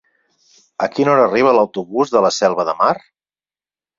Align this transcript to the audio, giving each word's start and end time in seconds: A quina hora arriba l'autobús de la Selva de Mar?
A 0.85 0.87
quina 0.93 1.11
hora 1.15 1.25
arriba 1.27 1.51
l'autobús 1.57 2.13
de 2.15 2.23
la 2.27 2.33
Selva 2.39 2.65
de 2.71 2.75
Mar? 2.83 2.93